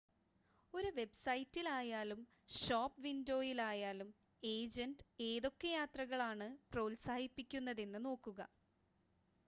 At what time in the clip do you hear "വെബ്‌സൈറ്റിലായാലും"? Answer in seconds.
0.95-2.21